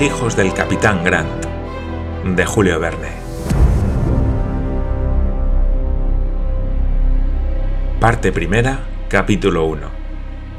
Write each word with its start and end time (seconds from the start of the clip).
Hijos 0.00 0.36
del 0.36 0.54
capitán 0.54 1.02
Grant, 1.02 1.44
de 2.24 2.46
Julio 2.46 2.78
Verne. 2.78 3.08
Parte 7.98 8.30
primera, 8.30 8.86
capítulo 9.08 9.64
1. 9.64 9.90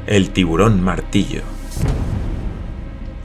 El 0.06 0.30
tiburón 0.32 0.82
martillo. 0.82 1.40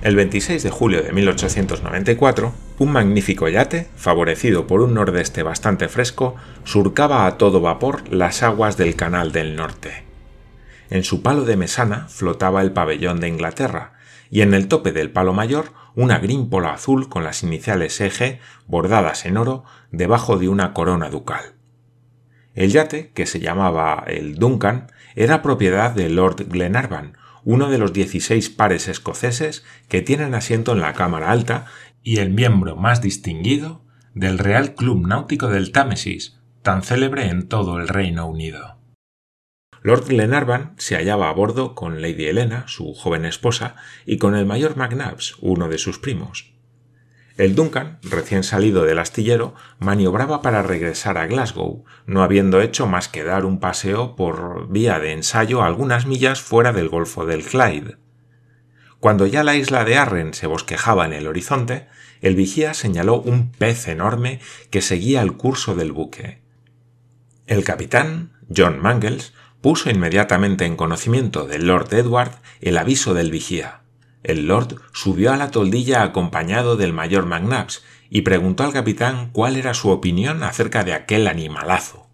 El 0.03 0.15
26 0.15 0.63
de 0.63 0.69
julio 0.69 1.03
de 1.03 1.11
1894, 1.11 2.53
un 2.79 2.91
magnífico 2.93 3.49
yate, 3.49 3.89
favorecido 3.97 4.67
por 4.67 4.79
un 4.79 4.93
nordeste 4.93 5.43
bastante 5.43 5.89
fresco, 5.89 6.37
surcaba 6.63 7.25
a 7.25 7.37
todo 7.37 7.59
vapor 7.59 8.07
las 8.09 8.41
aguas 8.41 8.77
del 8.77 8.95
Canal 8.95 9.33
del 9.33 9.57
Norte. 9.57 10.05
En 10.89 11.03
su 11.03 11.21
palo 11.21 11.43
de 11.43 11.57
mesana 11.57 12.07
flotaba 12.07 12.61
el 12.61 12.71
pabellón 12.71 13.19
de 13.19 13.27
Inglaterra, 13.27 13.95
y 14.31 14.41
en 14.41 14.53
el 14.53 14.69
tope 14.69 14.91
del 14.91 15.11
palo 15.11 15.33
mayor 15.33 15.71
una 15.95 16.19
grímpola 16.19 16.73
azul 16.73 17.09
con 17.09 17.23
las 17.23 17.43
iniciales 17.43 17.99
EG 18.01 18.39
bordadas 18.67 19.25
en 19.25 19.37
oro 19.37 19.63
debajo 19.91 20.37
de 20.37 20.49
una 20.49 20.73
corona 20.73 21.09
ducal. 21.09 21.55
El 22.53 22.71
yate, 22.71 23.11
que 23.11 23.25
se 23.25 23.39
llamaba 23.39 24.03
el 24.07 24.35
Duncan, 24.35 24.87
era 25.15 25.41
propiedad 25.41 25.91
de 25.91 26.09
Lord 26.09 26.47
Glenarvan, 26.47 27.17
uno 27.43 27.69
de 27.69 27.77
los 27.77 27.93
16 27.93 28.49
pares 28.49 28.87
escoceses 28.87 29.63
que 29.87 30.01
tienen 30.01 30.33
asiento 30.33 30.73
en 30.73 30.81
la 30.81 30.93
Cámara 30.93 31.31
Alta 31.31 31.65
y 32.01 32.17
el 32.17 32.31
miembro 32.31 32.75
más 32.75 33.01
distinguido 33.01 33.83
del 34.13 34.39
Real 34.39 34.73
Club 34.73 35.05
Náutico 35.05 35.47
del 35.47 35.71
Támesis, 35.71 36.39
tan 36.61 36.81
célebre 36.81 37.27
en 37.27 37.47
todo 37.47 37.77
el 37.77 37.87
Reino 37.87 38.27
Unido. 38.27 38.74
Lord 39.85 40.07
Glenarvan 40.07 40.73
se 40.79 40.95
hallaba 40.95 41.29
a 41.29 41.33
bordo 41.33 41.75
con 41.75 42.01
Lady 42.01 42.25
Helena, 42.25 42.63
su 42.67 42.95
joven 42.95 43.23
esposa, 43.23 43.75
y 44.03 44.17
con 44.17 44.35
el 44.35 44.47
mayor 44.47 44.77
McNabbs, 44.77 45.35
uno 45.41 45.69
de 45.69 45.77
sus 45.77 45.99
primos. 45.99 46.55
El 47.37 47.53
Duncan, 47.53 47.99
recién 48.01 48.41
salido 48.41 48.83
del 48.83 48.97
astillero, 48.97 49.53
maniobraba 49.77 50.41
para 50.41 50.63
regresar 50.63 51.19
a 51.19 51.27
Glasgow, 51.27 51.85
no 52.07 52.23
habiendo 52.23 52.61
hecho 52.61 52.87
más 52.87 53.07
que 53.07 53.23
dar 53.23 53.45
un 53.45 53.59
paseo 53.59 54.15
por 54.15 54.71
vía 54.71 54.97
de 54.97 55.11
ensayo 55.11 55.61
algunas 55.61 56.07
millas 56.07 56.41
fuera 56.41 56.73
del 56.73 56.89
Golfo 56.89 57.27
del 57.27 57.43
Clyde. 57.43 57.97
Cuando 58.99 59.27
ya 59.27 59.43
la 59.43 59.55
isla 59.55 59.85
de 59.85 59.97
Arren 59.97 60.33
se 60.33 60.47
bosquejaba 60.47 61.05
en 61.05 61.13
el 61.13 61.27
horizonte, 61.27 61.85
el 62.21 62.35
vigía 62.35 62.73
señaló 62.73 63.21
un 63.21 63.51
pez 63.51 63.87
enorme 63.87 64.39
que 64.71 64.81
seguía 64.81 65.21
el 65.21 65.33
curso 65.33 65.75
del 65.75 65.91
buque. 65.91 66.41
El 67.45 67.63
capitán, 67.63 68.31
John 68.49 68.81
Mangles, 68.81 69.33
puso 69.65 69.89
inmediatamente 69.89 70.67
en 70.67 70.75
conocimiento 70.75 71.47
del 71.47 71.65
Lord 71.65 71.91
Edward 71.91 72.33
el 72.61 72.77
aviso 72.77 73.15
del 73.15 73.31
vigía. 73.31 73.81
El 74.21 74.45
Lord 74.45 74.79
subió 74.93 75.33
a 75.33 75.37
la 75.37 75.49
toldilla 75.49 76.03
acompañado 76.03 76.77
del 76.77 76.93
mayor 76.93 77.25
McNabbs 77.25 77.83
y 78.11 78.21
preguntó 78.21 78.63
al 78.63 78.73
capitán 78.73 79.31
cuál 79.31 79.55
era 79.55 79.73
su 79.73 79.89
opinión 79.89 80.43
acerca 80.43 80.83
de 80.83 80.93
aquel 80.93 81.25
animalazo. 81.25 82.07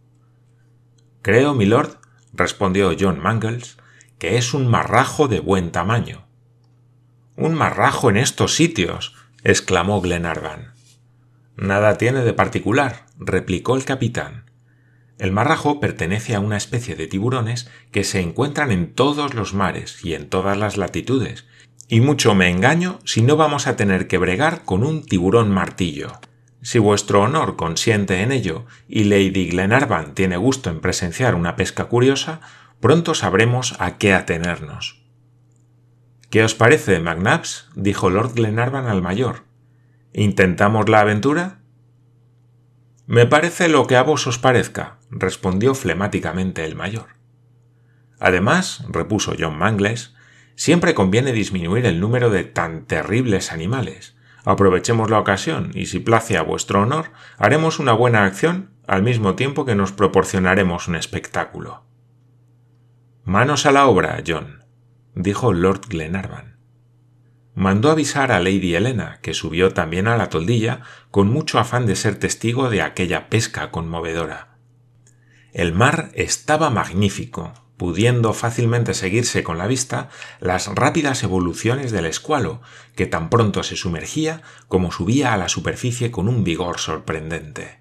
Creo, 1.21 1.53
milord, 1.53 1.97
respondió 2.31 2.95
John 2.97 3.19
Mangles, 3.19 3.75
que 4.17 4.37
es 4.37 4.53
un 4.53 4.67
marrajo 4.67 5.27
de 5.27 5.41
buen 5.41 5.73
tamaño. 5.73 6.25
Un 7.35 7.53
marrajo 7.53 8.09
en 8.09 8.15
estos 8.15 8.55
sitios, 8.55 9.13
exclamó 9.43 9.99
Glenarvan. 9.99 10.71
Nada 11.57 11.97
tiene 11.97 12.21
de 12.21 12.31
particular, 12.31 13.07
replicó 13.19 13.75
el 13.75 13.83
capitán. 13.83 14.50
El 15.21 15.31
marrajo 15.31 15.79
pertenece 15.79 16.33
a 16.33 16.39
una 16.39 16.57
especie 16.57 16.95
de 16.95 17.05
tiburones 17.05 17.69
que 17.91 18.03
se 18.03 18.21
encuentran 18.21 18.71
en 18.71 18.91
todos 18.91 19.35
los 19.35 19.53
mares 19.53 20.03
y 20.03 20.15
en 20.15 20.27
todas 20.27 20.57
las 20.57 20.77
latitudes, 20.77 21.45
y 21.87 22.01
mucho 22.01 22.33
me 22.33 22.49
engaño 22.49 22.97
si 23.05 23.21
no 23.21 23.37
vamos 23.37 23.67
a 23.67 23.75
tener 23.75 24.07
que 24.07 24.17
bregar 24.17 24.63
con 24.63 24.83
un 24.83 25.05
tiburón 25.05 25.51
martillo. 25.51 26.13
Si 26.63 26.79
vuestro 26.79 27.21
honor 27.21 27.55
consiente 27.55 28.23
en 28.23 28.31
ello 28.31 28.65
y 28.87 29.03
Lady 29.03 29.47
Glenarvan 29.47 30.15
tiene 30.15 30.37
gusto 30.37 30.71
en 30.71 30.79
presenciar 30.79 31.35
una 31.35 31.55
pesca 31.55 31.85
curiosa, 31.85 32.41
pronto 32.79 33.13
sabremos 33.13 33.75
a 33.77 33.99
qué 33.99 34.15
atenernos. 34.15 35.05
¿Qué 36.31 36.43
os 36.43 36.55
parece, 36.55 36.99
McNabbs? 36.99 37.69
dijo 37.75 38.09
Lord 38.09 38.33
Glenarvan 38.33 38.87
al 38.87 39.03
mayor. 39.03 39.43
¿Intentamos 40.13 40.89
la 40.89 41.01
aventura? 41.01 41.59
Me 43.05 43.27
parece 43.27 43.67
lo 43.67 43.85
que 43.85 43.97
a 43.97 44.01
vos 44.01 44.25
os 44.25 44.39
parezca, 44.39 44.97
respondió 45.11 45.75
flemáticamente 45.75 46.65
el 46.65 46.75
mayor. 46.75 47.17
Además, 48.19 48.85
repuso 48.89 49.35
John 49.37 49.57
Mangles, 49.57 50.15
siempre 50.55 50.93
conviene 50.93 51.33
disminuir 51.33 51.85
el 51.85 51.99
número 51.99 52.29
de 52.29 52.43
tan 52.43 52.85
terribles 52.85 53.51
animales. 53.51 54.15
Aprovechemos 54.43 55.09
la 55.09 55.19
ocasión 55.19 55.71
y 55.73 55.85
si 55.85 55.99
place 55.99 56.37
a 56.37 56.41
vuestro 56.41 56.81
honor, 56.81 57.11
haremos 57.37 57.79
una 57.79 57.93
buena 57.93 58.25
acción 58.25 58.71
al 58.87 59.03
mismo 59.03 59.35
tiempo 59.35 59.65
que 59.65 59.75
nos 59.75 59.91
proporcionaremos 59.91 60.87
un 60.87 60.95
espectáculo. 60.95 61.83
Manos 63.23 63.65
a 63.65 63.71
la 63.71 63.85
obra, 63.85 64.21
John, 64.25 64.63
dijo 65.13 65.53
Lord 65.53 65.81
Glenarvan 65.87 66.51
mandó 67.53 67.91
avisar 67.91 68.31
a 68.31 68.39
Lady 68.39 68.75
Helena, 68.75 69.19
que 69.21 69.33
subió 69.33 69.73
también 69.73 70.07
a 70.07 70.17
la 70.17 70.29
toldilla 70.29 70.81
con 71.09 71.29
mucho 71.29 71.59
afán 71.59 71.85
de 71.85 71.95
ser 71.95 72.15
testigo 72.15 72.69
de 72.69 72.81
aquella 72.81 73.29
pesca 73.29 73.71
conmovedora. 73.71 74.50
El 75.53 75.73
mar 75.73 76.11
estaba 76.13 76.69
magnífico, 76.69 77.53
pudiendo 77.75 78.33
fácilmente 78.33 78.93
seguirse 78.93 79.43
con 79.43 79.57
la 79.57 79.67
vista 79.67 80.09
las 80.39 80.67
rápidas 80.67 81.23
evoluciones 81.23 81.91
del 81.91 82.05
escualo, 82.05 82.61
que 82.95 83.05
tan 83.05 83.29
pronto 83.29 83.63
se 83.63 83.75
sumergía 83.75 84.43
como 84.67 84.91
subía 84.91 85.33
a 85.33 85.37
la 85.37 85.49
superficie 85.49 86.11
con 86.11 86.29
un 86.29 86.43
vigor 86.43 86.79
sorprendente. 86.79 87.79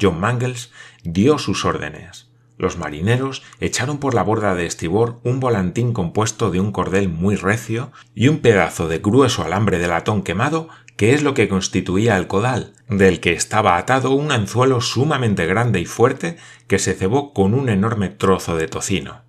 John 0.00 0.20
Mangles 0.20 0.72
dio 1.04 1.38
sus 1.38 1.64
órdenes. 1.64 2.28
Los 2.58 2.78
marineros 2.78 3.42
echaron 3.60 3.98
por 3.98 4.14
la 4.14 4.22
borda 4.22 4.54
de 4.54 4.66
estribor 4.66 5.20
un 5.24 5.40
volantín 5.40 5.92
compuesto 5.92 6.50
de 6.50 6.58
un 6.58 6.72
cordel 6.72 7.08
muy 7.08 7.36
recio 7.36 7.92
y 8.14 8.28
un 8.28 8.38
pedazo 8.40 8.88
de 8.88 8.98
grueso 8.98 9.44
alambre 9.44 9.78
de 9.78 9.88
latón 9.88 10.22
quemado 10.22 10.68
que 10.96 11.14
es 11.14 11.22
lo 11.22 11.34
que 11.34 11.48
constituía 11.48 12.16
el 12.16 12.26
codal, 12.26 12.72
del 12.88 13.20
que 13.20 13.32
estaba 13.32 13.76
atado 13.76 14.12
un 14.12 14.32
anzuelo 14.32 14.80
sumamente 14.80 15.46
grande 15.46 15.80
y 15.80 15.86
fuerte 15.86 16.36
que 16.66 16.78
se 16.78 16.94
cebó 16.94 17.32
con 17.32 17.54
un 17.54 17.68
enorme 17.68 18.08
trozo 18.08 18.56
de 18.56 18.68
tocino. 18.68 19.22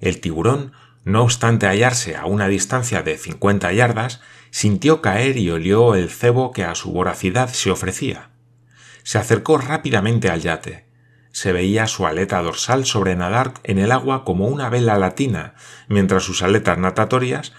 El 0.00 0.20
tiburón, 0.20 0.72
no 1.04 1.22
obstante 1.22 1.66
hallarse 1.66 2.16
a 2.16 2.26
una 2.26 2.48
distancia 2.48 3.02
de 3.02 3.16
cincuenta 3.16 3.72
yardas, 3.72 4.20
sintió 4.50 5.00
caer 5.00 5.36
y 5.38 5.50
olió 5.50 5.94
el 5.94 6.10
cebo 6.10 6.52
que 6.52 6.64
a 6.64 6.74
su 6.74 6.92
voracidad 6.92 7.48
se 7.48 7.70
ofrecía. 7.70 8.30
Se 9.02 9.18
acercó 9.18 9.58
rápidamente 9.58 10.28
al 10.28 10.42
yate, 10.42 10.86
se 11.32 11.52
veía 11.52 11.86
su 11.86 12.06
aleta 12.06 12.42
dorsal 12.42 12.84
sobrenadar 12.84 13.54
en 13.64 13.78
el 13.78 13.90
agua 13.90 14.24
como 14.24 14.46
una 14.48 14.68
vela 14.68 14.98
latina, 14.98 15.54
mientras 15.88 16.22
sus 16.24 16.42
aletas 16.42 16.78
natatorias, 16.78 17.54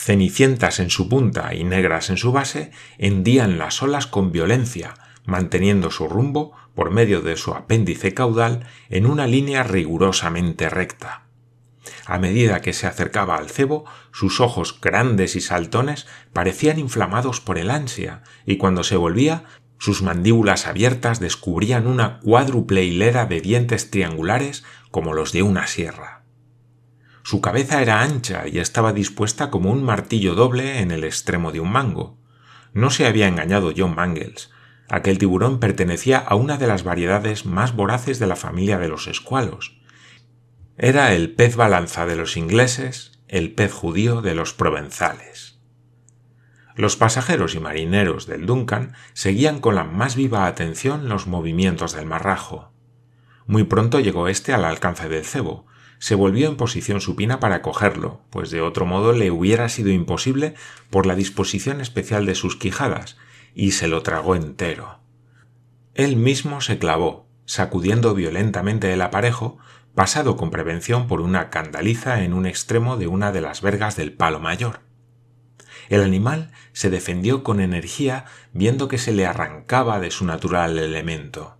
cenicientas 0.00 0.80
en 0.80 0.88
su 0.88 1.08
punta 1.08 1.54
y 1.54 1.62
negras 1.62 2.08
en 2.08 2.16
su 2.16 2.32
base, 2.32 2.70
hendían 2.96 3.58
las 3.58 3.82
olas 3.82 4.06
con 4.06 4.32
violencia, 4.32 4.94
manteniendo 5.26 5.90
su 5.90 6.08
rumbo, 6.08 6.52
por 6.74 6.90
medio 6.90 7.20
de 7.20 7.36
su 7.36 7.52
apéndice 7.52 8.14
caudal, 8.14 8.66
en 8.88 9.04
una 9.04 9.26
línea 9.26 9.62
rigurosamente 9.62 10.70
recta. 10.70 11.24
A 12.06 12.18
medida 12.18 12.62
que 12.62 12.72
se 12.72 12.86
acercaba 12.86 13.36
al 13.36 13.50
cebo, 13.50 13.84
sus 14.10 14.40
ojos 14.40 14.80
grandes 14.80 15.36
y 15.36 15.42
saltones 15.42 16.06
parecían 16.32 16.78
inflamados 16.78 17.40
por 17.40 17.58
el 17.58 17.70
ansia, 17.70 18.22
y 18.46 18.56
cuando 18.56 18.84
se 18.84 18.96
volvía 18.96 19.44
sus 19.78 20.02
mandíbulas 20.02 20.66
abiertas 20.66 21.20
descubrían 21.20 21.86
una 21.86 22.20
cuádruple 22.20 22.84
hilera 22.84 23.26
de 23.26 23.40
dientes 23.40 23.90
triangulares 23.90 24.64
como 24.90 25.14
los 25.14 25.32
de 25.32 25.42
una 25.42 25.66
sierra. 25.66 26.19
Su 27.30 27.40
cabeza 27.40 27.80
era 27.80 28.02
ancha 28.02 28.48
y 28.48 28.58
estaba 28.58 28.92
dispuesta 28.92 29.50
como 29.50 29.70
un 29.70 29.84
martillo 29.84 30.34
doble 30.34 30.80
en 30.80 30.90
el 30.90 31.04
extremo 31.04 31.52
de 31.52 31.60
un 31.60 31.70
mango. 31.70 32.18
No 32.72 32.90
se 32.90 33.06
había 33.06 33.28
engañado 33.28 33.72
John 33.76 33.94
Mangles. 33.94 34.50
Aquel 34.88 35.18
tiburón 35.18 35.60
pertenecía 35.60 36.18
a 36.18 36.34
una 36.34 36.58
de 36.58 36.66
las 36.66 36.82
variedades 36.82 37.46
más 37.46 37.76
voraces 37.76 38.18
de 38.18 38.26
la 38.26 38.34
familia 38.34 38.80
de 38.80 38.88
los 38.88 39.06
escualos. 39.06 39.80
Era 40.76 41.14
el 41.14 41.32
pez 41.32 41.54
balanza 41.54 42.04
de 42.04 42.16
los 42.16 42.36
ingleses, 42.36 43.12
el 43.28 43.52
pez 43.52 43.72
judío 43.72 44.22
de 44.22 44.34
los 44.34 44.52
provenzales. 44.52 45.60
Los 46.74 46.96
pasajeros 46.96 47.54
y 47.54 47.60
marineros 47.60 48.26
del 48.26 48.44
Duncan 48.44 48.94
seguían 49.12 49.60
con 49.60 49.76
la 49.76 49.84
más 49.84 50.16
viva 50.16 50.46
atención 50.46 51.08
los 51.08 51.28
movimientos 51.28 51.94
del 51.94 52.06
marrajo. 52.06 52.72
Muy 53.46 53.62
pronto 53.62 54.00
llegó 54.00 54.26
éste 54.26 54.52
al 54.52 54.64
alcance 54.64 55.08
del 55.08 55.24
cebo. 55.24 55.69
Se 56.00 56.14
volvió 56.14 56.48
en 56.48 56.56
posición 56.56 57.02
supina 57.02 57.40
para 57.40 57.60
cogerlo, 57.60 58.22
pues 58.30 58.50
de 58.50 58.62
otro 58.62 58.86
modo 58.86 59.12
le 59.12 59.30
hubiera 59.30 59.68
sido 59.68 59.90
imposible 59.90 60.54
por 60.88 61.04
la 61.04 61.14
disposición 61.14 61.82
especial 61.82 62.24
de 62.24 62.34
sus 62.34 62.56
quijadas, 62.56 63.18
y 63.54 63.72
se 63.72 63.86
lo 63.86 64.02
tragó 64.02 64.34
entero. 64.34 65.00
Él 65.94 66.16
mismo 66.16 66.62
se 66.62 66.78
clavó, 66.78 67.28
sacudiendo 67.44 68.14
violentamente 68.14 68.90
el 68.94 69.02
aparejo, 69.02 69.58
pasado 69.94 70.38
con 70.38 70.50
prevención 70.50 71.06
por 71.06 71.20
una 71.20 71.50
candaliza 71.50 72.24
en 72.24 72.32
un 72.32 72.46
extremo 72.46 72.96
de 72.96 73.06
una 73.06 73.30
de 73.30 73.42
las 73.42 73.60
vergas 73.60 73.94
del 73.96 74.14
palo 74.14 74.40
mayor. 74.40 74.80
El 75.90 76.02
animal 76.02 76.50
se 76.72 76.88
defendió 76.88 77.42
con 77.44 77.60
energía 77.60 78.24
viendo 78.54 78.88
que 78.88 78.96
se 78.96 79.12
le 79.12 79.26
arrancaba 79.26 80.00
de 80.00 80.10
su 80.10 80.24
natural 80.24 80.78
elemento. 80.78 81.58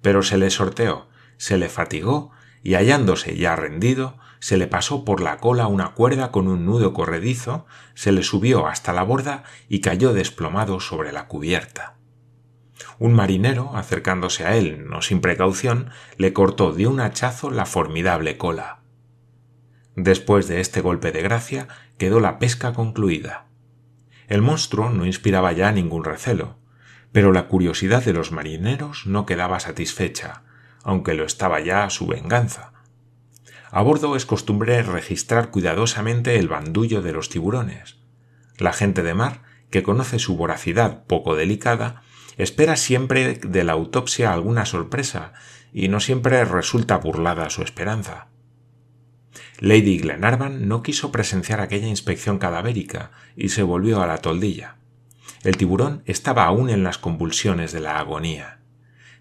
Pero 0.00 0.22
se 0.22 0.38
le 0.38 0.50
sorteó, 0.50 1.08
se 1.38 1.58
le 1.58 1.68
fatigó 1.68 2.30
y 2.62 2.74
hallándose 2.74 3.36
ya 3.36 3.56
rendido, 3.56 4.18
se 4.38 4.56
le 4.56 4.66
pasó 4.66 5.04
por 5.04 5.20
la 5.20 5.36
cola 5.36 5.66
una 5.66 5.92
cuerda 5.92 6.30
con 6.30 6.48
un 6.48 6.64
nudo 6.64 6.92
corredizo, 6.92 7.66
se 7.94 8.12
le 8.12 8.22
subió 8.22 8.66
hasta 8.66 8.92
la 8.92 9.02
borda 9.02 9.44
y 9.68 9.80
cayó 9.80 10.12
desplomado 10.12 10.80
sobre 10.80 11.12
la 11.12 11.26
cubierta. 11.28 11.96
Un 12.98 13.12
marinero, 13.12 13.76
acercándose 13.76 14.46
a 14.46 14.56
él, 14.56 14.86
no 14.88 15.02
sin 15.02 15.20
precaución, 15.20 15.90
le 16.16 16.32
cortó 16.32 16.72
de 16.72 16.86
un 16.86 17.00
hachazo 17.00 17.50
la 17.50 17.66
formidable 17.66 18.38
cola. 18.38 18.80
Después 19.96 20.48
de 20.48 20.60
este 20.60 20.80
golpe 20.80 21.12
de 21.12 21.22
gracia, 21.22 21.68
quedó 21.98 22.20
la 22.20 22.38
pesca 22.38 22.72
concluida. 22.72 23.46
El 24.28 24.40
monstruo 24.42 24.90
no 24.90 25.04
inspiraba 25.04 25.52
ya 25.52 25.72
ningún 25.72 26.04
recelo, 26.04 26.58
pero 27.12 27.32
la 27.32 27.48
curiosidad 27.48 28.04
de 28.04 28.12
los 28.12 28.32
marineros 28.32 29.06
no 29.06 29.26
quedaba 29.26 29.60
satisfecha, 29.60 30.44
aunque 30.82 31.14
lo 31.14 31.24
estaba 31.24 31.60
ya 31.60 31.88
su 31.90 32.06
venganza. 32.06 32.72
A 33.70 33.82
bordo 33.82 34.16
es 34.16 34.26
costumbre 34.26 34.82
registrar 34.82 35.50
cuidadosamente 35.50 36.38
el 36.38 36.48
bandullo 36.48 37.02
de 37.02 37.12
los 37.12 37.28
tiburones. 37.28 37.98
La 38.58 38.72
gente 38.72 39.02
de 39.02 39.14
mar, 39.14 39.42
que 39.70 39.82
conoce 39.82 40.18
su 40.18 40.36
voracidad 40.36 41.04
poco 41.06 41.36
delicada, 41.36 42.02
espera 42.36 42.76
siempre 42.76 43.34
de 43.34 43.64
la 43.64 43.72
autopsia 43.72 44.32
alguna 44.32 44.66
sorpresa 44.66 45.32
y 45.72 45.88
no 45.88 46.00
siempre 46.00 46.44
resulta 46.44 46.96
burlada 46.96 47.50
su 47.50 47.62
esperanza. 47.62 48.28
Lady 49.60 49.98
Glenarvan 49.98 50.66
no 50.66 50.82
quiso 50.82 51.12
presenciar 51.12 51.60
aquella 51.60 51.86
inspección 51.86 52.38
cadavérica 52.38 53.12
y 53.36 53.50
se 53.50 53.62
volvió 53.62 54.02
a 54.02 54.06
la 54.06 54.18
toldilla. 54.18 54.76
El 55.42 55.56
tiburón 55.56 56.02
estaba 56.06 56.44
aún 56.44 56.70
en 56.70 56.82
las 56.82 56.98
convulsiones 56.98 57.72
de 57.72 57.80
la 57.80 57.98
agonía. 57.98 58.59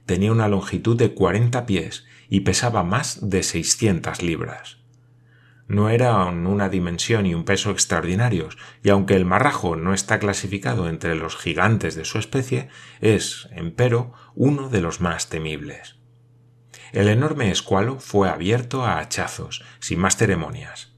Tenía 0.10 0.32
una 0.32 0.48
longitud 0.48 0.98
de 0.98 1.14
cuarenta 1.14 1.68
pies 1.68 2.08
y 2.30 2.40
pesaba 2.40 2.82
más 2.84 3.30
de 3.30 3.44
seiscientas 3.44 4.24
libras. 4.24 4.80
No 5.68 5.90
eran 5.90 6.48
una 6.48 6.68
dimensión 6.68 7.28
y 7.28 7.36
un 7.36 7.46
peso 7.46 7.70
extraordinarios, 7.70 8.58
y 8.82 8.90
aunque 8.90 9.16
el 9.16 9.26
marrajo 9.26 9.76
no 9.76 9.94
está 9.94 10.18
clasificado 10.18 10.90
entre 10.90 11.14
los 11.14 11.38
gigantes 11.38 11.94
de 11.94 12.06
su 12.06 12.18
especie, 12.18 12.70
es, 13.02 13.50
empero, 13.52 14.14
uno 14.34 14.70
de 14.70 14.82
los 14.82 15.00
más 15.00 15.30
temibles. 15.30 15.98
El 16.92 17.08
enorme 17.08 17.52
escualo 17.52 18.00
fue 18.00 18.30
abierto 18.30 18.84
a 18.84 18.98
hachazos, 18.98 19.64
sin 19.80 20.00
más 20.00 20.18
ceremonias. 20.18 20.92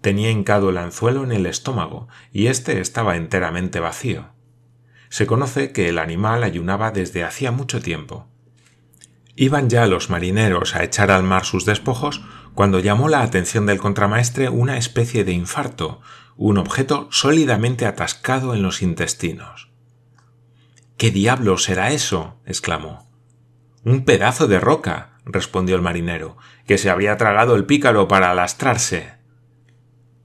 Tenía 0.00 0.32
hincado 0.32 0.70
el 0.70 0.78
anzuelo 0.78 1.22
en 1.22 1.30
el 1.30 1.46
estómago, 1.46 2.08
y 2.32 2.48
éste 2.48 2.80
estaba 2.80 3.16
enteramente 3.16 3.78
vacío. 3.78 4.30
Se 5.10 5.28
conoce 5.28 5.70
que 5.70 5.88
el 5.88 6.00
animal 6.00 6.42
ayunaba 6.42 6.90
desde 6.90 7.22
hacía 7.22 7.52
mucho 7.52 7.80
tiempo, 7.80 8.26
Iban 9.40 9.70
ya 9.70 9.86
los 9.86 10.10
marineros 10.10 10.74
a 10.74 10.82
echar 10.82 11.12
al 11.12 11.22
mar 11.22 11.44
sus 11.44 11.64
despojos 11.64 12.22
cuando 12.54 12.80
llamó 12.80 13.08
la 13.08 13.22
atención 13.22 13.66
del 13.66 13.78
contramaestre 13.78 14.48
una 14.48 14.78
especie 14.78 15.22
de 15.22 15.30
infarto, 15.30 16.00
un 16.36 16.58
objeto 16.58 17.06
sólidamente 17.12 17.86
atascado 17.86 18.52
en 18.52 18.62
los 18.62 18.82
intestinos. 18.82 19.70
¿Qué 20.96 21.12
diablo 21.12 21.56
será 21.56 21.92
eso? 21.92 22.40
exclamó. 22.46 23.08
Un 23.84 24.04
pedazo 24.04 24.48
de 24.48 24.58
roca, 24.58 25.20
respondió 25.24 25.76
el 25.76 25.82
marinero, 25.82 26.36
que 26.66 26.76
se 26.76 26.90
habría 26.90 27.16
tragado 27.16 27.54
el 27.54 27.64
pícaro 27.64 28.08
para 28.08 28.32
alastrarse. 28.32 29.12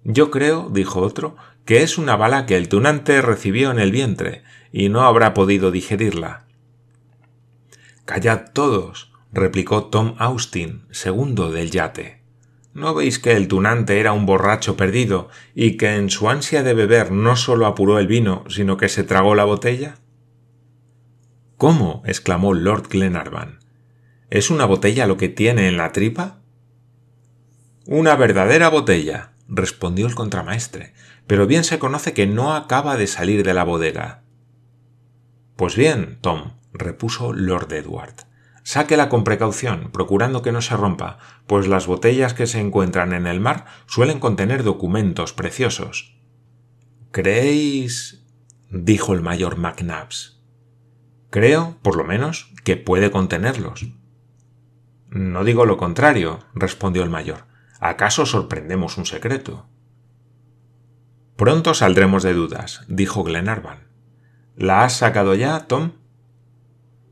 Yo 0.04 0.32
creo, 0.32 0.72
dijo 0.72 1.02
otro, 1.02 1.36
que 1.66 1.84
es 1.84 2.00
una 2.00 2.16
bala 2.16 2.48
que 2.48 2.58
el 2.58 2.68
tunante 2.68 3.22
recibió 3.22 3.70
en 3.70 3.78
el 3.78 3.92
vientre, 3.92 4.42
y 4.72 4.90
no 4.90 5.02
habrá 5.04 5.36
podido 5.36 5.70
digerirla. 5.70 6.43
Callad 8.06 8.52
todos, 8.52 9.14
replicó 9.32 9.86
Tom 9.86 10.16
Austin, 10.18 10.86
segundo 10.92 11.52
del 11.52 11.72
yate. 11.72 12.22
¿No 12.74 12.94
veis 12.94 13.20
que 13.20 13.34
el 13.34 13.48
tunante 13.48 14.00
era 14.00 14.14
un 14.14 14.26
borracho 14.26 14.76
perdido 14.76 15.30
y 15.56 15.78
que 15.78 15.96
en 15.96 16.10
su 16.10 16.30
ansia 16.30 16.64
de 16.64 16.74
beber 16.74 17.12
no 17.12 17.36
sólo 17.36 17.66
apuró 17.66 18.00
el 18.00 18.08
vino, 18.08 18.44
sino 18.50 18.78
que 18.78 18.90
se 18.90 19.04
tragó 19.04 19.36
la 19.36 19.46
botella? 19.46 19.96
¿Cómo? 21.56 22.02
exclamó 22.06 22.54
Lord 22.54 22.90
Glenarvan. 22.90 23.60
¿Es 24.30 24.50
una 24.50 24.66
botella 24.66 25.08
lo 25.08 25.16
que 25.16 25.30
tiene 25.30 25.68
en 25.68 25.78
la 25.78 25.92
tripa? 25.94 26.42
Una 27.86 28.16
verdadera 28.16 28.70
botella, 28.70 29.34
respondió 29.48 30.08
el 30.08 30.16
contramaestre, 30.16 30.94
pero 31.26 31.48
bien 31.48 31.64
se 31.64 31.80
conoce 31.80 32.14
que 32.14 32.28
no 32.28 32.54
acaba 32.54 32.98
de 32.98 33.08
salir 33.08 33.44
de 33.44 33.54
la 33.54 33.64
bodega. 33.64 34.24
Pues 35.56 35.76
bien, 35.78 36.18
Tom, 36.22 36.54
repuso 36.74 37.34
Lord 37.34 37.72
Edward. 37.74 38.16
Sáquela 38.64 39.10
con 39.10 39.24
precaución, 39.24 39.90
procurando 39.92 40.42
que 40.42 40.52
no 40.52 40.62
se 40.62 40.76
rompa, 40.76 41.18
pues 41.48 41.68
las 41.68 41.86
botellas 41.86 42.34
que 42.34 42.48
se 42.48 42.60
encuentran 42.60 43.14
en 43.14 43.28
el 43.28 43.40
mar 43.40 43.66
suelen 43.86 44.20
contener 44.20 44.64
documentos 44.64 45.34
preciosos. 45.34 46.18
¿Creéis? 47.12 48.26
dijo 48.70 49.14
el 49.14 49.22
mayor 49.22 49.58
McNabbs. 49.58 50.42
Creo, 51.30 51.78
por 51.82 51.96
lo 51.96 52.04
menos, 52.04 52.52
que 52.64 52.78
puede 52.78 53.12
contenerlos. 53.12 53.88
No 55.10 55.44
digo 55.44 55.66
lo 55.66 55.78
contrario, 55.78 56.40
respondió 56.56 57.04
el 57.04 57.10
mayor. 57.10 57.46
¿Acaso 57.80 58.26
sorprendemos 58.26 58.98
un 58.98 59.06
secreto? 59.06 59.68
Pronto 61.36 61.74
saldremos 61.74 62.24
de 62.24 62.34
dudas, 62.34 62.82
dijo 62.88 63.24
Glenarvan. 63.24 63.90
¿La 64.56 64.84
has 64.84 64.94
sacado 64.94 65.36
ya, 65.36 65.68
Tom? 65.68 65.92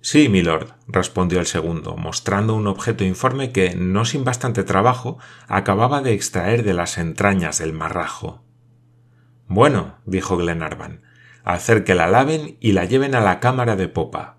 Sí, 0.03 0.30
milord, 0.30 0.74
respondió 0.88 1.39
el 1.39 1.45
segundo, 1.45 1.95
mostrando 1.95 2.56
un 2.56 2.65
objeto 2.65 3.03
informe 3.03 3.51
que, 3.51 3.75
no 3.75 4.03
sin 4.03 4.24
bastante 4.24 4.63
trabajo, 4.63 5.19
acababa 5.48 6.01
de 6.01 6.13
extraer 6.13 6.63
de 6.63 6.74
las 6.74 6.98
entrañas 6.98 7.60
del 7.60 7.72
marrajo. 7.72 8.43
Bueno, 9.48 10.00
dijo 10.05 10.38
Glenarvan, 10.38 11.03
hacer 11.43 11.84
que 11.84 11.93
la 11.93 12.08
laven 12.08 12.58
y 12.60 12.72
la 12.72 12.86
lleven 12.86 13.13
a 13.13 13.22
la 13.22 13.39
cámara 13.39 13.75
de 13.75 13.89
popa. 13.89 14.38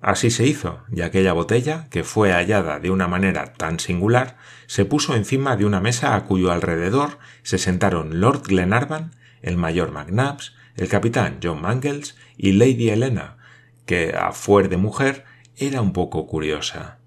Así 0.00 0.30
se 0.30 0.46
hizo, 0.46 0.82
y 0.90 1.02
aquella 1.02 1.34
botella, 1.34 1.88
que 1.90 2.02
fue 2.02 2.32
hallada 2.32 2.78
de 2.78 2.90
una 2.90 3.06
manera 3.06 3.52
tan 3.52 3.78
singular, 3.80 4.38
se 4.66 4.86
puso 4.86 5.14
encima 5.14 5.56
de 5.56 5.66
una 5.66 5.80
mesa 5.80 6.14
a 6.14 6.24
cuyo 6.24 6.50
alrededor 6.52 7.18
se 7.42 7.58
sentaron 7.58 8.20
Lord 8.20 8.42
Glenarvan, 8.48 9.10
el 9.42 9.58
mayor 9.58 9.92
McNabbs, 9.92 10.54
el 10.76 10.88
capitán 10.88 11.38
John 11.42 11.60
Mangles 11.60 12.16
y 12.36 12.52
Lady 12.52 12.88
Helena, 12.88 13.36
que, 13.86 14.14
a 14.16 14.32
fuer 14.32 14.68
de 14.68 14.76
mujer, 14.76 15.24
era 15.56 15.80
un 15.80 15.92
poco 15.92 16.26
curiosa. 16.26 16.98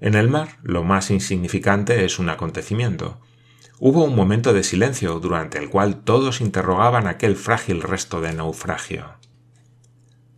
En 0.00 0.14
el 0.14 0.28
mar, 0.28 0.58
lo 0.62 0.82
más 0.82 1.10
insignificante 1.10 2.04
es 2.04 2.18
un 2.18 2.30
acontecimiento. 2.30 3.20
Hubo 3.78 4.04
un 4.04 4.14
momento 4.14 4.52
de 4.52 4.62
silencio 4.62 5.20
durante 5.20 5.58
el 5.58 5.68
cual 5.68 6.02
todos 6.04 6.40
interrogaban 6.40 7.06
aquel 7.06 7.36
frágil 7.36 7.82
resto 7.82 8.20
de 8.20 8.32
naufragio. 8.32 9.14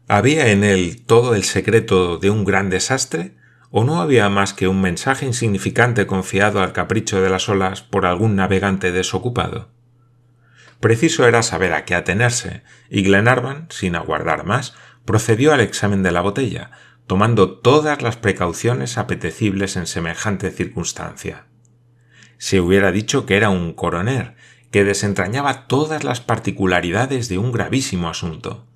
¿Había 0.09 0.49
en 0.49 0.65
él 0.65 1.05
todo 1.07 1.35
el 1.35 1.45
secreto 1.45 2.19
de 2.19 2.31
un 2.31 2.45
gran 2.45 2.71
desastre? 2.71 3.37
¿O 3.71 3.85
no 3.85 4.01
había 4.01 4.29
más 4.29 4.53
que 4.53 4.69
un 4.69 4.81
mensaje 4.81 5.25
insignificante 5.25 6.07
confiado 6.07 6.61
al 6.61 6.73
capricho 6.73 7.23
de 7.23 7.31
las 7.31 7.49
olas 7.49 7.83
por 7.83 8.05
algún 8.05 8.37
navegante 8.37 8.93
desocupado? 8.93 9.71
Preciso 10.81 11.27
era 11.27 11.43
saber 11.43 11.73
a 11.73 11.85
qué 11.85 11.95
atenerse, 11.95 12.65
y 12.91 13.05
Glenarvan, 13.05 13.69
sin 13.71 13.95
aguardar 13.95 14.45
más, 14.45 14.75
procedió 15.05 15.53
al 15.53 15.61
examen 15.61 16.03
de 16.03 16.13
la 16.13 16.21
botella, 16.21 16.71
tomando 17.07 17.59
todas 17.59 18.03
las 18.03 18.17
precauciones 18.17 18.99
apetecibles 18.99 19.77
en 19.77 19.87
semejante 19.87 20.51
circunstancia. 20.51 21.47
Se 22.39 22.61
hubiera 22.61 22.93
dicho 22.93 23.27
que 23.27 23.37
era 23.37 23.51
un 23.51 23.73
coroner, 23.73 24.35
que 24.71 24.85
desentrañaba 24.85 25.67
todas 25.67 26.03
las 26.03 26.21
particularidades 26.21 27.29
de 27.29 27.39
un 27.39 27.53
gravísimo 27.53 28.09
asunto. 28.09 28.67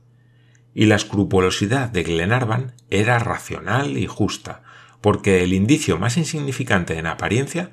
Y 0.74 0.84
la 0.84 0.96
escrupulosidad 0.96 1.88
de 1.88 2.02
Glenarvan 2.02 2.74
era 2.90 3.18
racional 3.18 3.96
y 3.96 4.06
justa, 4.06 4.62
porque 5.00 5.42
el 5.42 5.54
indicio 5.54 5.98
más 5.98 6.16
insignificante 6.16 6.98
en 6.98 7.06
apariencia 7.06 7.70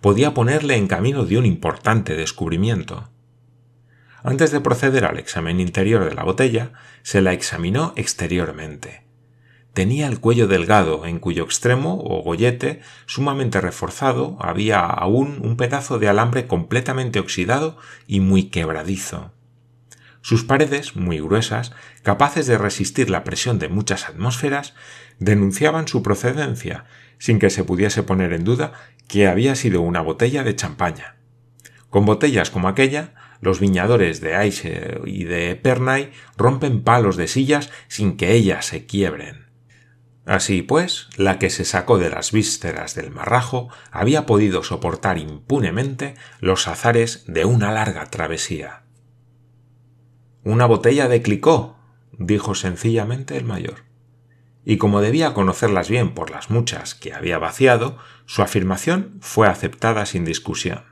podía 0.00 0.34
ponerle 0.34 0.76
en 0.76 0.86
camino 0.86 1.24
de 1.24 1.38
un 1.38 1.46
importante 1.46 2.14
descubrimiento. 2.14 3.10
Antes 4.26 4.50
de 4.52 4.62
proceder 4.62 5.04
al 5.04 5.18
examen 5.18 5.60
interior 5.60 6.02
de 6.02 6.14
la 6.14 6.24
botella, 6.24 6.72
se 7.02 7.20
la 7.20 7.34
examinó 7.34 7.92
exteriormente. 7.94 9.04
Tenía 9.74 10.06
el 10.06 10.18
cuello 10.18 10.48
delgado, 10.48 11.04
en 11.04 11.18
cuyo 11.18 11.44
extremo 11.44 12.00
o 12.02 12.22
gollete, 12.22 12.80
sumamente 13.04 13.60
reforzado, 13.60 14.38
había 14.40 14.80
aún 14.80 15.40
un 15.42 15.58
pedazo 15.58 15.98
de 15.98 16.08
alambre 16.08 16.46
completamente 16.46 17.18
oxidado 17.18 17.76
y 18.06 18.20
muy 18.20 18.44
quebradizo. 18.44 19.32
Sus 20.22 20.42
paredes, 20.42 20.96
muy 20.96 21.20
gruesas, 21.20 21.72
capaces 22.02 22.46
de 22.46 22.56
resistir 22.56 23.10
la 23.10 23.24
presión 23.24 23.58
de 23.58 23.68
muchas 23.68 24.08
atmósferas, 24.08 24.72
denunciaban 25.18 25.86
su 25.86 26.02
procedencia, 26.02 26.86
sin 27.18 27.38
que 27.38 27.50
se 27.50 27.62
pudiese 27.62 28.02
poner 28.02 28.32
en 28.32 28.44
duda 28.44 28.72
que 29.06 29.26
había 29.26 29.54
sido 29.54 29.82
una 29.82 30.00
botella 30.00 30.44
de 30.44 30.56
champaña. 30.56 31.16
Con 31.90 32.06
botellas 32.06 32.48
como 32.48 32.68
aquella, 32.68 33.12
los 33.44 33.60
viñadores 33.60 34.22
de 34.22 34.34
Aise 34.34 35.00
y 35.04 35.24
de 35.24 35.50
Epernay 35.50 36.12
rompen 36.38 36.82
palos 36.82 37.16
de 37.16 37.28
sillas 37.28 37.70
sin 37.88 38.16
que 38.16 38.32
ellas 38.32 38.64
se 38.64 38.86
quiebren. 38.86 39.44
Así 40.24 40.62
pues, 40.62 41.10
la 41.18 41.38
que 41.38 41.50
se 41.50 41.66
sacó 41.66 41.98
de 41.98 42.08
las 42.08 42.32
vísceras 42.32 42.94
del 42.94 43.10
marrajo 43.10 43.68
había 43.90 44.24
podido 44.24 44.62
soportar 44.62 45.18
impunemente 45.18 46.14
los 46.40 46.66
azares 46.66 47.24
de 47.26 47.44
una 47.44 47.70
larga 47.70 48.06
travesía. 48.06 48.84
Una 50.42 50.64
botella 50.64 51.06
de 51.08 51.20
clicó, 51.20 51.76
dijo 52.12 52.54
sencillamente 52.54 53.36
el 53.36 53.44
mayor. 53.44 53.84
Y 54.64 54.78
como 54.78 55.02
debía 55.02 55.34
conocerlas 55.34 55.90
bien 55.90 56.14
por 56.14 56.30
las 56.30 56.48
muchas 56.48 56.94
que 56.94 57.12
había 57.12 57.38
vaciado, 57.38 57.98
su 58.24 58.40
afirmación 58.40 59.18
fue 59.20 59.48
aceptada 59.48 60.06
sin 60.06 60.24
discusión. 60.24 60.84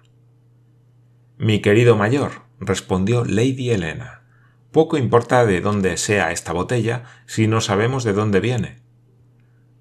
Mi 1.38 1.60
querido 1.60 1.96
mayor, 1.96 2.41
respondió 2.62 3.24
Lady 3.24 3.70
Helena, 3.70 4.22
poco 4.70 4.96
importa 4.96 5.44
de 5.44 5.60
dónde 5.60 5.96
sea 5.98 6.32
esta 6.32 6.52
botella 6.52 7.04
si 7.26 7.46
no 7.46 7.60
sabemos 7.60 8.04
de 8.04 8.14
dónde 8.14 8.40
viene. 8.40 8.80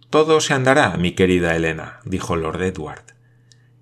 Todo 0.10 0.42
se 0.42 0.54
andará, 0.54 0.98
mi 0.98 1.14
querida 1.14 1.56
Elena, 1.56 2.02
dijo 2.04 2.36
Lord 2.36 2.62
Edward. 2.62 3.06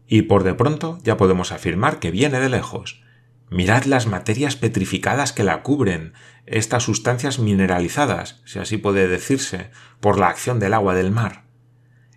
Y 0.06 0.24
por 0.24 0.44
de 0.44 0.54
pronto 0.54 1.00
ya 1.04 1.18
podemos 1.18 1.52
afirmar 1.52 2.00
que 2.00 2.12
viene 2.12 2.40
de 2.40 2.50
lejos. 2.50 3.02
Mirad 3.50 3.86
las 3.86 4.06
materias 4.06 4.56
petrificadas 4.56 5.34
que 5.34 5.44
la 5.44 5.64
cubren, 5.64 6.14
estas 6.46 6.84
sustancias 6.84 7.40
mineralizadas, 7.40 8.42
si 8.46 8.60
así 8.60 8.78
puede 8.78 9.08
decirse, 9.08 9.72
por 10.00 10.20
la 10.20 10.28
acción 10.28 10.60
del 10.60 10.76
agua 10.76 10.94
del 10.94 11.10
mar. 11.10 11.46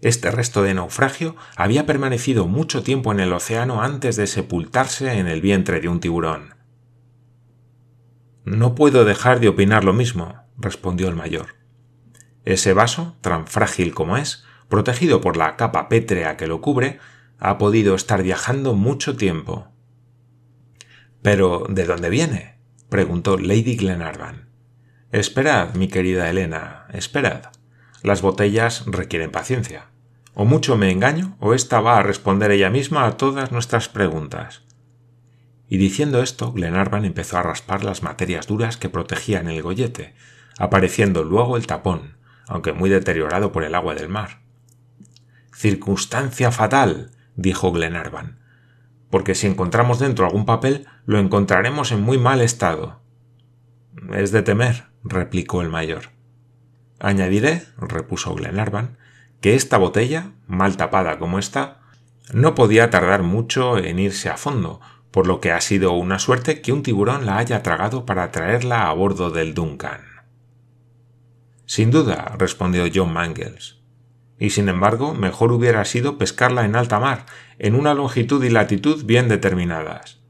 Este 0.03 0.31
resto 0.31 0.63
de 0.63 0.75
naufragio 0.75 1.37
había 1.57 1.87
permanecido 1.87 2.47
mucho 2.47 2.83
tiempo 2.83 3.13
en 3.13 3.21
el 3.21 3.33
océano 3.33 3.83
antes 3.83 4.17
de 4.17 4.27
sepultarse 4.27 5.19
en 5.19 5.29
el 5.29 5.41
vientre 5.41 5.81
de 5.81 5.89
un 5.89 6.01
tiburón. 6.01 6.55
No 8.45 8.75
puedo 8.75 9.05
dejar 9.05 9.41
de 9.41 9.49
opinar 9.49 9.85
lo 9.85 9.93
mismo, 9.93 10.43
respondió 10.59 11.09
el 11.09 11.15
mayor. 11.15 11.55
Ese 12.45 12.73
vaso, 12.73 13.17
tan 13.21 13.47
frágil 13.47 13.95
como 13.95 14.17
es, 14.17 14.45
protegido 14.69 15.21
por 15.21 15.37
la 15.37 15.57
capa 15.57 15.89
pétrea 15.89 16.37
que 16.37 16.49
lo 16.49 16.61
cubre, 16.61 16.99
ha 17.39 17.59
podido 17.59 17.95
estar 17.95 18.23
viajando 18.23 18.75
mucho 18.75 19.17
tiempo. 19.17 19.69
Pero, 21.23 21.67
¿de 21.69 21.85
dónde 21.85 22.11
viene? 22.11 22.59
preguntó 22.89 23.39
Lady 23.39 23.77
Glenarvan. 23.77 24.49
Esperad, 25.13 25.75
mi 25.75 25.89
querida 25.89 26.29
Elena, 26.29 26.87
esperad. 26.93 27.53
Las 28.03 28.23
botellas 28.23 28.85
requieren 28.87 29.31
paciencia. 29.31 29.87
O 30.35 30.45
mucho 30.45 30.77
me 30.77 30.91
engaño, 30.91 31.37
o 31.39 31.55
ésta 31.55 31.81
va 31.81 31.99
a 31.99 32.03
responder 32.03 32.51
ella 32.51 32.71
misma 32.71 33.07
a 33.07 33.17
todas 33.17 33.53
nuestras 33.53 33.89
preguntas. 33.89 34.63
Y 35.73 35.79
diciendo 35.79 36.23
esto, 36.23 36.53
Glenarvan 36.53 37.07
empezó 37.07 37.39
a 37.39 37.43
raspar 37.43 37.83
las 37.83 38.03
materias 38.03 38.47
duras 38.47 38.77
que 38.77 38.91
protegían 38.91 39.49
el 39.49 39.63
gollete, 39.63 40.15
apareciendo 40.59 41.25
luego 41.25 41.57
el 41.57 41.67
tapón, 41.67 42.19
aunque 42.47 42.75
muy 42.75 42.91
deteriorado 42.91 43.53
por 43.53 43.65
el 43.65 43.75
agua 43.75 43.95
del 43.95 44.11
mar. 44.11 44.43
Circunstancia 45.55 46.53
fatal, 46.53 47.13
dijo 47.37 47.73
Glenarvan, 47.73 48.39
porque 49.09 49.35
si 49.35 49.47
encontramos 49.47 49.99
dentro 49.99 50.27
algún 50.27 50.45
papel, 50.45 50.87
lo 51.07 51.19
encontraremos 51.19 51.91
en 51.91 52.03
muy 52.03 52.19
mal 52.19 52.43
estado. 52.43 53.01
Es 54.13 54.31
de 54.31 54.43
temer, 54.43 54.89
replicó 55.03 55.63
el 55.63 55.71
mayor. 55.71 56.11
Añadiré, 57.01 57.63
repuso 57.79 58.35
Glenarvan, 58.35 58.99
que 59.41 59.55
esta 59.55 59.79
botella, 59.79 60.33
mal 60.47 60.77
tapada 60.77 61.19
como 61.19 61.39
está, 61.39 61.81
no 62.35 62.55
podía 62.55 62.91
tardar 62.91 63.23
mucho 63.23 63.79
en 63.79 63.99
irse 63.99 64.29
a 64.29 64.37
fondo, 64.37 64.83
por 65.13 65.29
lo 65.29 65.41
que 65.41 65.53
ha 65.53 65.61
sido 65.61 65.93
una 65.93 66.19
suerte 66.19 66.61
que 66.61 66.73
un 66.73 66.83
tiburón 66.83 67.27
la 67.27 67.39
haya 67.39 67.63
tragado 67.63 68.05
para 68.05 68.33
traerla 68.33 68.89
a 68.89 68.93
bordo 68.93 69.31
del 69.31 69.55
Duncan. 69.55 70.01
Sin 71.67 71.91
duda, 71.91 72.35
respondió 72.39 72.85
John 72.93 73.13
Mangles. 73.13 73.79
Y 74.39 74.51
sin 74.51 74.69
embargo, 74.69 75.15
mejor 75.15 75.53
hubiera 75.53 75.85
sido 75.85 76.19
pescarla 76.19 76.65
en 76.65 76.75
alta 76.75 76.99
mar, 76.99 77.27
en 77.59 77.77
una 77.77 77.95
longitud 77.95 78.43
y 78.43 78.51
latitud 78.51 79.05
bien 79.05 79.29
determinadas. 79.29 80.21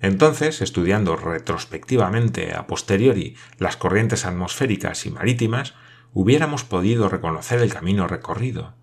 Entonces, 0.00 0.62
estudiando 0.62 1.14
retrospectivamente 1.16 2.54
a 2.54 2.66
posteriori 2.66 3.36
las 3.58 3.76
corrientes 3.76 4.24
atmosféricas 4.24 5.04
y 5.06 5.10
marítimas, 5.10 5.74
hubiéramos 6.12 6.64
podido 6.64 7.08
reconocer 7.08 7.60
el 7.60 7.72
camino 7.72 8.08
recorrido. 8.08 8.74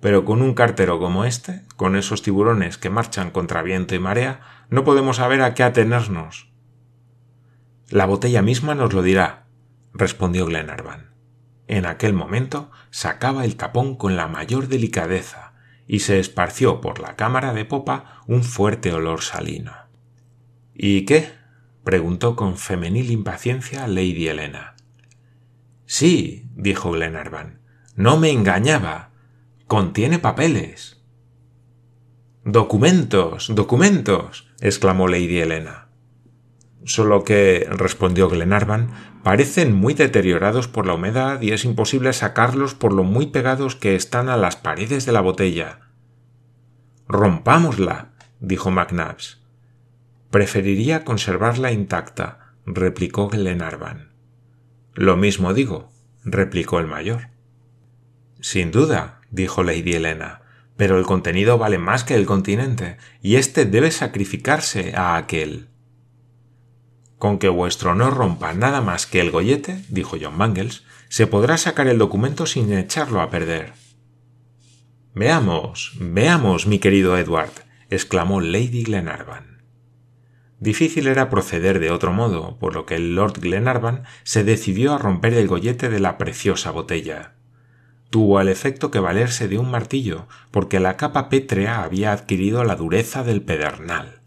Pero 0.00 0.26
con 0.26 0.42
un 0.42 0.52
cartero 0.52 0.98
como 0.98 1.24
este, 1.24 1.62
con 1.76 1.96
esos 1.96 2.20
tiburones 2.20 2.76
que 2.76 2.90
marchan 2.90 3.30
contra 3.30 3.62
viento 3.62 3.94
y 3.94 3.98
marea, 3.98 4.63
no 4.74 4.82
podemos 4.82 5.18
saber 5.18 5.40
a 5.40 5.54
qué 5.54 5.62
atenernos. 5.62 6.50
La 7.90 8.06
botella 8.06 8.42
misma 8.42 8.74
nos 8.74 8.92
lo 8.92 9.02
dirá, 9.02 9.46
respondió 9.92 10.46
Glenarvan. 10.46 11.14
En 11.68 11.86
aquel 11.86 12.12
momento 12.12 12.72
sacaba 12.90 13.44
el 13.44 13.54
tapón 13.54 13.94
con 13.94 14.16
la 14.16 14.26
mayor 14.26 14.66
delicadeza 14.66 15.52
y 15.86 16.00
se 16.00 16.18
esparció 16.18 16.80
por 16.80 16.98
la 16.98 17.14
cámara 17.14 17.54
de 17.54 17.64
popa 17.64 18.22
un 18.26 18.42
fuerte 18.42 18.92
olor 18.92 19.22
salino. 19.22 19.72
¿Y 20.74 21.04
qué? 21.04 21.30
preguntó 21.84 22.34
con 22.34 22.56
femenil 22.56 23.12
impaciencia 23.12 23.86
Lady 23.86 24.26
Helena. 24.26 24.74
Sí, 25.86 26.48
dijo 26.56 26.90
Glenarvan, 26.90 27.60
no 27.94 28.16
me 28.16 28.32
engañaba. 28.32 29.12
Contiene 29.68 30.18
papeles. 30.18 31.00
Documentos. 32.44 33.54
documentos. 33.54 34.46
exclamó 34.60 35.08
Lady 35.08 35.38
Helena 35.38 35.84
solo 36.84 37.24
que, 37.24 37.66
respondió 37.70 38.28
Glenarvan, 38.28 38.90
parecen 39.22 39.74
muy 39.74 39.94
deteriorados 39.94 40.68
por 40.68 40.86
la 40.86 40.94
humedad 40.94 41.40
y 41.40 41.52
es 41.52 41.64
imposible 41.64 42.12
sacarlos 42.12 42.74
por 42.74 42.92
lo 42.92 43.04
muy 43.04 43.26
pegados 43.28 43.74
que 43.74 43.94
están 43.94 44.28
a 44.28 44.36
las 44.36 44.56
paredes 44.56 45.06
de 45.06 45.12
la 45.12 45.20
botella. 45.20 45.80
Rompámosla, 47.08 48.12
dijo 48.40 48.70
McNabbs. 48.70 49.40
Preferiría 50.30 51.04
conservarla 51.04 51.72
intacta, 51.72 52.54
replicó 52.66 53.28
Glenarvan. 53.28 54.10
Lo 54.94 55.16
mismo 55.16 55.54
digo, 55.54 55.90
replicó 56.24 56.80
el 56.80 56.86
mayor. 56.86 57.28
Sin 58.40 58.70
duda, 58.70 59.20
dijo 59.30 59.62
Lady 59.62 59.94
Helena, 59.94 60.42
pero 60.76 60.98
el 60.98 61.06
contenido 61.06 61.58
vale 61.58 61.78
más 61.78 62.04
que 62.04 62.14
el 62.14 62.26
continente, 62.26 62.96
y 63.22 63.36
éste 63.36 63.64
debe 63.64 63.90
sacrificarse 63.90 64.94
a 64.96 65.16
aquel. 65.16 65.68
Con 67.18 67.38
que 67.38 67.48
vuestro 67.48 67.94
no 67.94 68.10
rompa 68.10 68.52
nada 68.52 68.80
más 68.80 69.06
que 69.06 69.20
el 69.20 69.30
gollete, 69.30 69.84
dijo 69.88 70.16
John 70.20 70.36
Mangles, 70.36 70.84
se 71.08 71.26
podrá 71.26 71.56
sacar 71.58 71.86
el 71.86 71.98
documento 71.98 72.46
sin 72.46 72.72
echarlo 72.72 73.20
a 73.20 73.30
perder. 73.30 73.72
Veamos, 75.14 75.92
veamos, 76.00 76.66
mi 76.66 76.80
querido 76.80 77.16
Edward, 77.16 77.52
exclamó 77.88 78.40
Lady 78.40 78.82
Glenarvan. 78.82 79.62
Difícil 80.58 81.06
era 81.06 81.30
proceder 81.30 81.78
de 81.78 81.90
otro 81.90 82.12
modo, 82.12 82.58
por 82.58 82.74
lo 82.74 82.84
que 82.86 82.96
el 82.96 83.14
Lord 83.14 83.40
Glenarvan 83.40 84.04
se 84.22 84.44
decidió 84.44 84.94
a 84.94 84.98
romper 84.98 85.34
el 85.34 85.46
gollete 85.46 85.88
de 85.88 86.00
la 86.00 86.18
preciosa 86.18 86.70
botella. 86.70 87.34
Tuvo 88.14 88.38
al 88.38 88.48
efecto 88.48 88.92
que 88.92 89.00
valerse 89.00 89.48
de 89.48 89.58
un 89.58 89.72
martillo, 89.72 90.28
porque 90.52 90.78
la 90.78 90.96
capa 90.96 91.28
pétrea 91.28 91.82
había 91.82 92.12
adquirido 92.12 92.62
la 92.62 92.76
dureza 92.76 93.24
del 93.24 93.42
pedernal. 93.42 94.20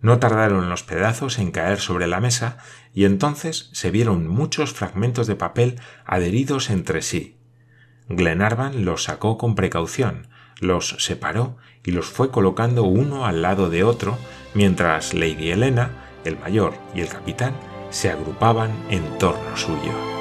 No 0.00 0.20
tardaron 0.20 0.70
los 0.70 0.84
pedazos 0.84 1.40
en 1.40 1.50
caer 1.50 1.80
sobre 1.80 2.06
la 2.06 2.20
mesa 2.20 2.58
y 2.94 3.06
entonces 3.06 3.68
se 3.72 3.90
vieron 3.90 4.28
muchos 4.28 4.72
fragmentos 4.72 5.26
de 5.26 5.34
papel 5.34 5.80
adheridos 6.06 6.70
entre 6.70 7.02
sí. 7.02 7.36
Glenarvan 8.08 8.84
los 8.84 9.02
sacó 9.02 9.38
con 9.38 9.56
precaución, 9.56 10.28
los 10.60 10.94
separó 11.00 11.56
y 11.84 11.90
los 11.90 12.06
fue 12.06 12.30
colocando 12.30 12.84
uno 12.84 13.26
al 13.26 13.42
lado 13.42 13.70
de 13.70 13.82
otro, 13.82 14.18
mientras 14.54 15.14
Lady 15.14 15.50
Helena, 15.50 15.90
el 16.24 16.38
mayor 16.38 16.74
y 16.94 17.00
el 17.00 17.08
capitán 17.08 17.54
se 17.90 18.08
agrupaban 18.08 18.70
en 18.88 19.02
torno 19.18 19.56
suyo. 19.56 20.19